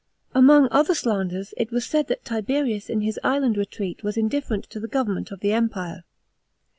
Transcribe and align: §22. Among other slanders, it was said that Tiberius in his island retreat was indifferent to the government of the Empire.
§22. 0.31 0.39
Among 0.39 0.67
other 0.71 0.95
slanders, 0.95 1.53
it 1.57 1.69
was 1.69 1.85
said 1.85 2.07
that 2.07 2.25
Tiberius 2.25 2.89
in 2.89 3.01
his 3.01 3.19
island 3.23 3.55
retreat 3.55 4.03
was 4.03 4.17
indifferent 4.17 4.63
to 4.71 4.79
the 4.79 4.87
government 4.87 5.29
of 5.29 5.41
the 5.41 5.53
Empire. 5.53 6.05